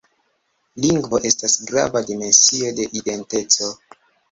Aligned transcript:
Lingvo 0.85 1.19
estas 1.31 1.59
grava 1.73 2.03
dimensio 2.09 2.73
de 2.81 2.91
identeco. 3.03 3.73